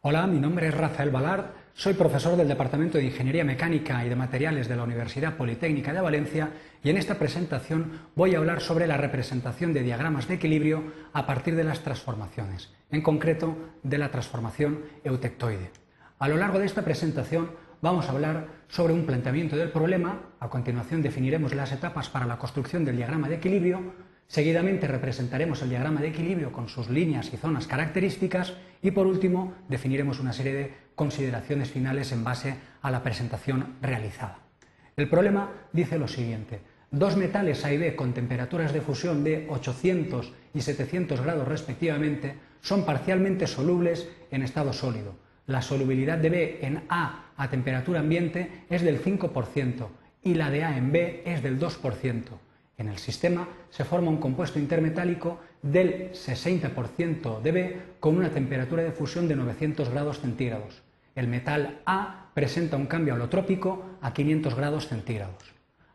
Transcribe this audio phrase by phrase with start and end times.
[0.00, 4.14] Hola, mi nombre es Rafael Balard, soy profesor del Departamento de Ingeniería Mecánica y de
[4.14, 6.50] Materiales de la Universidad Politécnica de Valencia
[6.84, 11.26] y en esta presentación voy a hablar sobre la representación de diagramas de equilibrio a
[11.26, 15.72] partir de las transformaciones, en concreto de la transformación eutectoide.
[16.20, 17.50] A lo largo de esta presentación
[17.82, 22.38] vamos a hablar sobre un planteamiento del problema, a continuación definiremos las etapas para la
[22.38, 23.94] construcción del diagrama de equilibrio,
[24.28, 29.54] Seguidamente representaremos el diagrama de equilibrio con sus líneas y zonas características y por último
[29.70, 34.40] definiremos una serie de consideraciones finales en base a la presentación realizada.
[34.98, 36.60] El problema dice lo siguiente.
[36.90, 42.34] Dos metales A y B con temperaturas de fusión de 800 y 700 grados respectivamente
[42.60, 45.14] son parcialmente solubles en estado sólido.
[45.46, 49.88] La solubilidad de B en A a temperatura ambiente es del 5%
[50.22, 52.22] y la de A en B es del 2%.
[52.78, 58.84] En el sistema se forma un compuesto intermetálico del 60% de B con una temperatura
[58.84, 60.80] de fusión de 900 grados centígrados.
[61.16, 65.42] El metal A presenta un cambio alotrópico a 500 grados centígrados.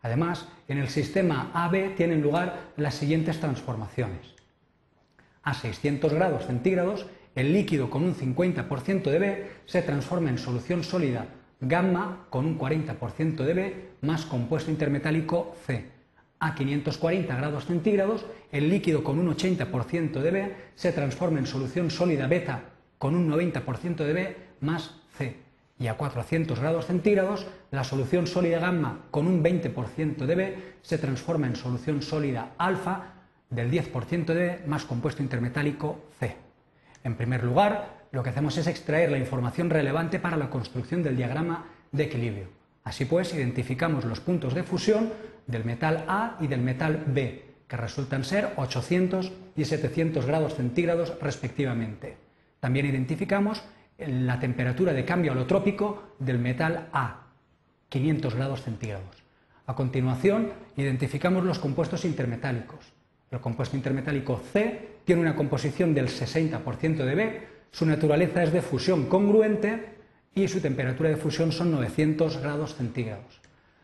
[0.00, 4.34] Además, en el sistema AB tienen lugar las siguientes transformaciones.
[5.42, 10.82] A 600 grados centígrados, el líquido con un 50% de B se transforma en solución
[10.82, 11.26] sólida
[11.60, 15.99] gamma con un 40% de B más compuesto intermetálico C
[16.40, 21.90] a 540 grados centígrados, el líquido con un 80% de B se transforma en solución
[21.90, 22.62] sólida beta
[22.98, 25.36] con un 90% de B más C.
[25.78, 30.98] Y a 400 grados centígrados, la solución sólida gamma con un 20% de B se
[30.98, 33.14] transforma en solución sólida alfa
[33.50, 36.36] del 10% de B más compuesto intermetálico C.
[37.04, 41.16] En primer lugar, lo que hacemos es extraer la información relevante para la construcción del
[41.16, 42.48] diagrama de equilibrio.
[42.84, 45.12] Así pues, identificamos los puntos de fusión
[45.46, 51.14] del metal A y del metal B, que resultan ser 800 y 700 grados centígrados
[51.20, 52.16] respectivamente.
[52.60, 53.62] También identificamos
[53.98, 57.26] la temperatura de cambio alotrópico del metal A,
[57.88, 59.22] 500 grados centígrados.
[59.66, 62.92] A continuación, identificamos los compuestos intermetálicos.
[63.30, 68.62] El compuesto intermetálico C tiene una composición del 60% de B, su naturaleza es de
[68.62, 69.94] fusión congruente
[70.34, 73.40] y su temperatura de fusión son 900 grados centígrados.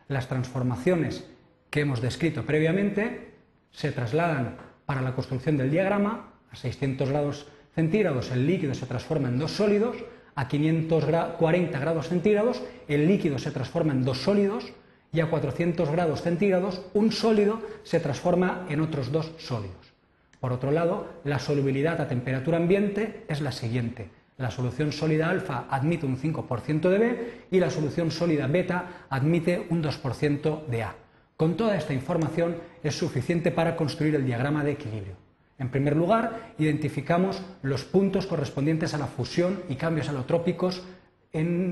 [0.07, 1.25] Las transformaciones
[1.69, 3.33] que hemos descrito previamente
[3.71, 9.29] se trasladan para la construcción del diagrama a 600 grados centígrados el líquido se transforma
[9.29, 9.97] en dos sólidos,
[10.35, 14.73] a 540 grados centígrados el líquido se transforma en dos sólidos
[15.11, 19.93] y a 400 grados centígrados un sólido se transforma en otros dos sólidos.
[20.39, 24.09] Por otro lado, la solubilidad a temperatura ambiente es la siguiente.
[24.37, 29.65] La solución sólida alfa admite un 5% de B y la solución sólida beta admite
[29.69, 30.95] un 2% de A.
[31.37, 35.13] Con toda esta información es suficiente para construir el diagrama de equilibrio.
[35.59, 40.83] En primer lugar, identificamos los puntos correspondientes a la fusión y cambios alotrópicos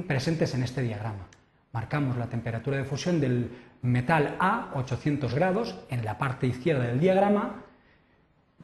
[0.07, 1.27] presentes en este diagrama.
[1.73, 3.49] Marcamos la temperatura de fusión del
[3.81, 7.63] metal A, 800 grados, en la parte izquierda del diagrama.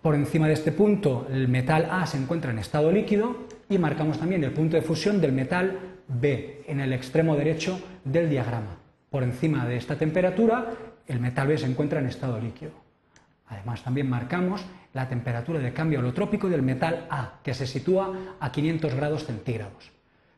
[0.04, 4.20] Por encima de este punto, el metal A se encuentra en estado líquido y marcamos
[4.20, 8.81] también el punto de fusión del metal B, en el extremo derecho del diagrama.
[9.12, 10.72] Por encima de esta temperatura
[11.06, 12.72] el metal B se encuentra en estado líquido.
[13.50, 18.52] Además, también marcamos la temperatura de cambio holotrópico del metal A, que se sitúa a
[18.54, 19.92] 500 grados centígrados.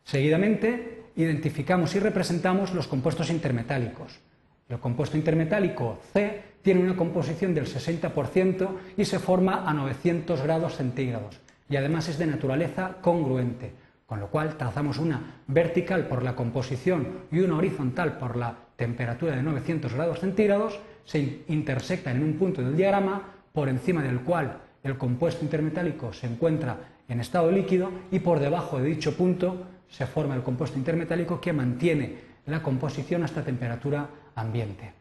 [0.03, 4.19] Seguidamente, identificamos y representamos los compuestos intermetálicos.
[4.67, 10.77] El compuesto intermetálico C tiene una composición del 60% y se forma a 900 grados
[10.77, 13.71] centígrados y además es de naturaleza congruente,
[14.13, 19.35] con lo cual trazamos una vertical por la composición y una horizontal por la temperatura
[19.35, 24.59] de 900 grados centígrados, se intersectan en un punto del diagrama por encima del cual
[24.83, 30.05] el compuesto intermetálico se encuentra en estado líquido y por debajo de dicho punto se
[30.05, 34.93] forma el compuesto intermetálico que mantiene la composición hasta temperatura ambiente.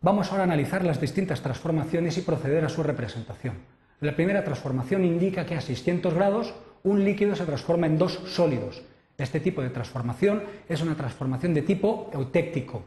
[0.00, 3.54] Vamos ahora a analizar las distintas transformaciones y proceder a su representación.
[4.04, 6.52] La primera transformación indica que a 600 grados
[6.82, 8.82] un líquido se transforma en dos sólidos,
[9.16, 12.84] este tipo de transformación es una transformación de tipo eutéctico.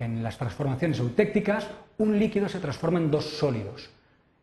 [0.00, 1.68] En las transformaciones eutécticas,
[1.98, 3.90] un líquido se transforma en dos sólidos.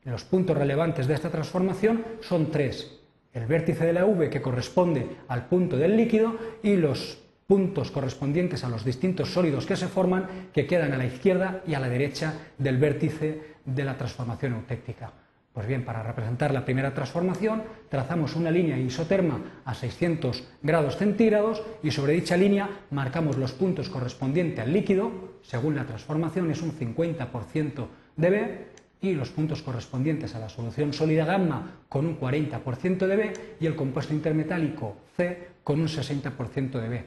[0.05, 3.01] Los puntos relevantes de esta transformación son tres.
[3.33, 7.17] El vértice de la V que corresponde al punto del líquido y los
[7.47, 11.73] puntos correspondientes a los distintos sólidos que se forman que quedan a la izquierda y
[11.73, 15.11] a la derecha del vértice de la transformación eutéctica.
[15.57, 21.63] Pues bien, para representar la primera transformación, trazamos una línea isoterma a 600 grados centígrados
[21.81, 26.73] y sobre dicha línea marcamos los puntos correspondientes al líquido, según la transformación es un
[26.73, 27.87] 50%
[28.17, 28.67] de B,
[29.01, 33.65] y los puntos correspondientes a la solución sólida gamma con un 40% de B y
[33.65, 37.03] el compuesto intermetálico C con un 60% de B.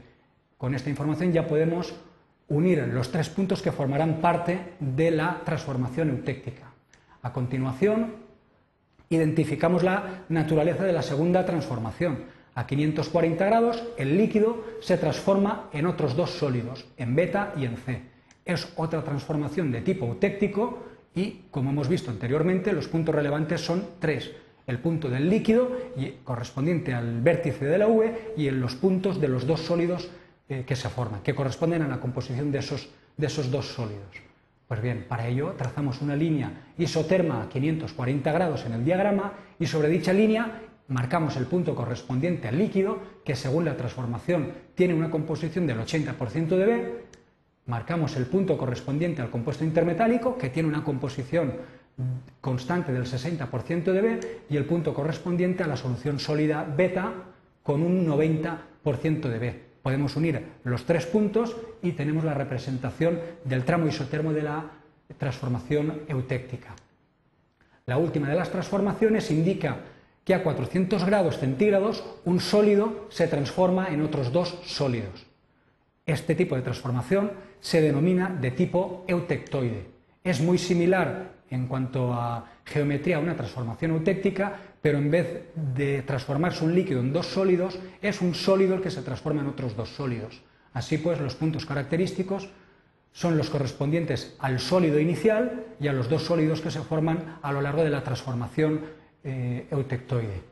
[0.58, 1.94] Con esta información ya podemos
[2.48, 6.72] unir los tres puntos que formarán parte de la transformación eutéctica.
[7.22, 8.29] A continuación,
[9.10, 12.18] identificamos la naturaleza de la segunda transformación.
[12.54, 17.76] A 540 grados, el líquido se transforma en otros dos sólidos, en beta y en
[17.76, 18.02] C.
[18.44, 20.84] Es otra transformación de tipo eutéctico
[21.14, 24.30] y, como hemos visto anteriormente, los puntos relevantes son tres.
[24.68, 25.76] El punto del líquido
[26.22, 30.08] correspondiente al vértice de la V y en los puntos de los dos sólidos
[30.48, 34.29] eh, que se forman, que corresponden a la composición de esos, de esos dos sólidos.
[34.70, 39.66] Pues bien, para ello trazamos una línea isoterma a 540 grados en el diagrama y
[39.66, 45.10] sobre dicha línea marcamos el punto correspondiente al líquido, que según la transformación tiene una
[45.10, 47.04] composición del 80% de B,
[47.66, 51.52] marcamos el punto correspondiente al compuesto intermetálico, que tiene una composición
[52.40, 54.20] constante del 60% de B,
[54.50, 57.12] y el punto correspondiente a la solución sólida beta
[57.64, 59.69] con un 90% de B.
[59.82, 64.64] Podemos unir los tres puntos y tenemos la representación del tramo isotermo de la
[65.16, 66.74] transformación eutéctica.
[67.86, 69.78] La última de las transformaciones indica
[70.24, 75.26] que a 400 grados centígrados un sólido se transforma en otros dos sólidos.
[76.06, 79.86] Este tipo de transformación se denomina de tipo eutectoide.
[80.22, 86.64] Es muy similar en cuanto a geometría una transformación eutéctica, pero en vez de transformarse
[86.64, 89.90] un líquido en dos sólidos, es un sólido el que se transforma en otros dos
[89.90, 90.42] sólidos.
[90.72, 92.48] Así pues, los puntos característicos
[93.12, 97.52] son los correspondientes al sólido inicial y a los dos sólidos que se forman a
[97.52, 98.80] lo largo de la transformación
[99.24, 100.42] eh, eutectoide.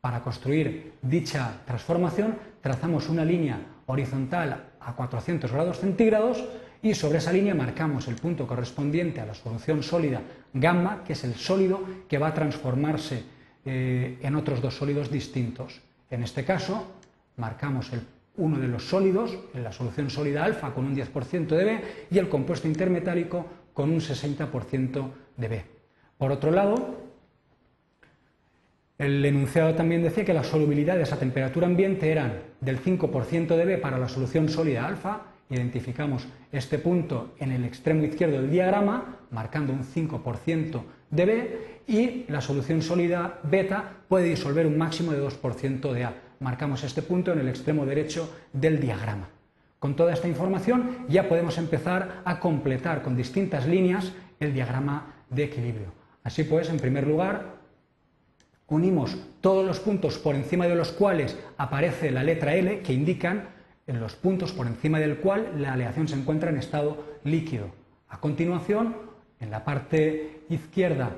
[0.00, 6.42] Para construir dicha transformación trazamos una línea horizontal a 400 grados centígrados
[6.82, 10.22] y sobre esa línea marcamos el punto correspondiente a la solución sólida
[10.54, 13.22] gamma, que es el sólido que va a transformarse
[13.64, 15.80] eh, en otros dos sólidos distintos.
[16.10, 16.86] En este caso,
[17.36, 17.90] marcamos
[18.36, 22.18] uno de los sólidos, en la solución sólida alfa con un 10% de B y
[22.18, 23.44] el compuesto intermetálico
[23.74, 25.64] con un 60% de B.
[26.16, 27.07] Por otro lado,
[28.98, 33.78] el enunciado también decía que las solubilidades a temperatura ambiente eran del 5% de B
[33.78, 39.72] para la solución sólida alfa, identificamos este punto en el extremo izquierdo del diagrama, marcando
[39.72, 45.92] un 5% de B, y la solución sólida beta puede disolver un máximo de 2%
[45.92, 46.14] de A.
[46.40, 49.28] Marcamos este punto en el extremo derecho del diagrama.
[49.78, 55.44] Con toda esta información ya podemos empezar a completar con distintas líneas el diagrama de
[55.44, 55.92] equilibrio.
[56.24, 57.57] Así pues, en primer lugar,
[58.68, 63.48] unimos todos los puntos por encima de los cuales aparece la letra L, que indican
[63.86, 67.70] los puntos por encima del cual la aleación se encuentra en estado líquido.
[68.08, 68.96] A continuación,
[69.40, 71.16] en la parte izquierda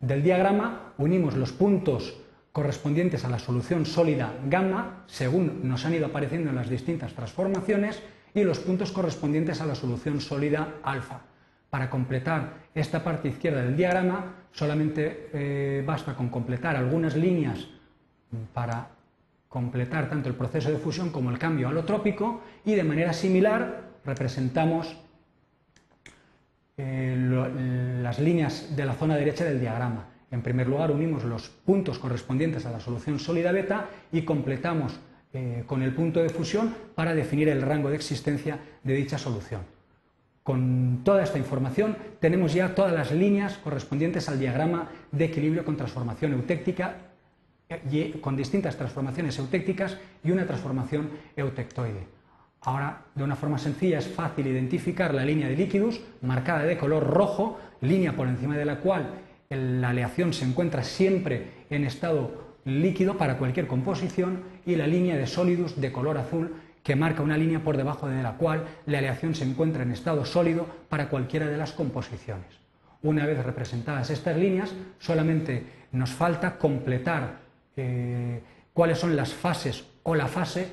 [0.00, 2.14] del diagrama, unimos los puntos
[2.52, 8.02] correspondientes a la solución sólida gamma, según nos han ido apareciendo en las distintas transformaciones,
[8.34, 11.20] y los puntos correspondientes a la solución sólida alfa.
[11.72, 17.66] Para completar esta parte izquierda del diagrama, solamente eh, basta con completar algunas líneas
[18.52, 18.90] para
[19.48, 24.94] completar tanto el proceso de fusión como el cambio alotrópico y de manera similar representamos
[26.76, 27.16] eh,
[28.02, 30.10] las líneas de la zona derecha del diagrama.
[30.30, 35.00] En primer lugar unimos los puntos correspondientes a la solución sólida beta y completamos
[35.32, 39.62] eh, con el punto de fusión para definir el rango de existencia de dicha solución.
[40.42, 45.76] Con toda esta información tenemos ya todas las líneas correspondientes al diagrama de equilibrio con
[45.76, 46.96] transformación eutéctica,
[48.20, 52.06] con distintas transformaciones eutécticas y una transformación eutectoide.
[52.62, 57.04] Ahora, de una forma sencilla, es fácil identificar la línea de líquidos marcada de color
[57.04, 59.10] rojo, línea por encima de la cual
[59.48, 65.26] la aleación se encuentra siempre en estado líquido para cualquier composición, y la línea de
[65.26, 69.34] sólidos de color azul, que marca una línea por debajo de la cual la aleación
[69.34, 72.46] se encuentra en estado sólido para cualquiera de las composiciones.
[73.02, 77.40] Una vez representadas estas líneas, solamente nos falta completar
[77.76, 78.40] eh,
[78.72, 80.68] cuáles son las fases o la fase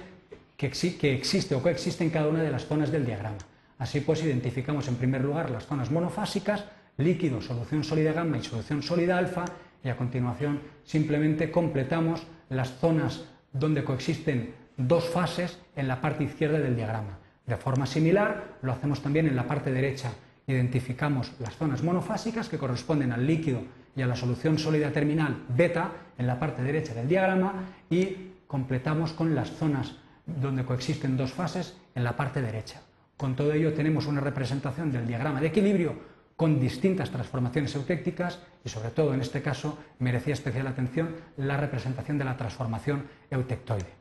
[0.55, 3.37] que, que existe o coexiste en cada una de las zonas del diagrama.
[3.77, 6.65] Así pues, identificamos en primer lugar las zonas monofásicas,
[6.97, 9.45] líquido, solución sólida gamma y solución sólida alfa,
[9.83, 13.23] y a continuación simplemente completamos las zonas
[13.53, 17.19] donde coexisten dos fases en la parte izquierda del diagrama.
[17.45, 20.12] De forma similar, lo hacemos también en la parte derecha.
[20.48, 23.62] Identificamos las zonas monofásicas que corresponden al líquido
[23.95, 27.53] y a la solución sólida terminal beta en la parte derecha del diagrama
[27.89, 29.95] y completamos con las zonas
[30.25, 32.81] donde coexisten dos fases en la parte derecha.
[33.17, 35.95] Con todo ello tenemos una representación del diagrama de equilibrio
[36.38, 42.17] con distintas transformaciones eutécticas y sobre todo en este caso merecía especial atención la representación
[42.17, 43.98] de la transformación eutectoide.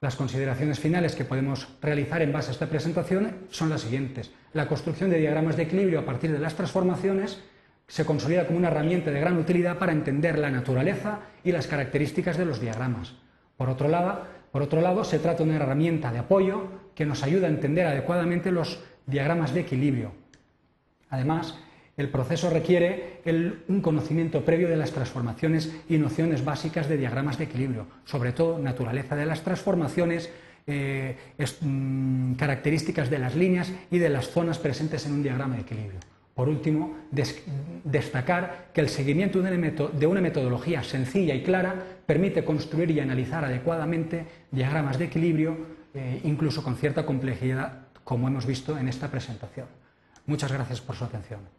[0.00, 4.30] Las consideraciones finales que podemos realizar en base a esta presentación son las siguientes.
[4.52, 7.42] La construcción de diagramas de equilibrio a partir de las transformaciones
[7.88, 12.36] se consolida como una herramienta de gran utilidad para entender la naturaleza y las características
[12.36, 13.14] de los diagramas.
[13.56, 17.24] Por otro lado, por otro lado se trata de una herramienta de apoyo que nos
[17.24, 20.12] ayuda a entender adecuadamente los diagramas de equilibrio.
[21.10, 21.58] Además,
[21.98, 23.20] el proceso requiere
[23.68, 28.58] un conocimiento previo de las transformaciones y nociones básicas de diagramas de equilibrio, sobre todo
[28.58, 30.30] naturaleza de las transformaciones,
[30.68, 31.16] eh,
[31.60, 35.98] mm, características de las líneas y de las zonas presentes en un diagrama de equilibrio.
[36.34, 36.94] Por último,
[37.82, 41.74] destacar que el seguimiento de una metodología sencilla y clara
[42.06, 45.56] permite construir y analizar adecuadamente diagramas de equilibrio,
[45.94, 49.66] eh, incluso con cierta complejidad, como hemos visto en esta presentación.
[50.26, 51.57] Muchas gracias por su atención.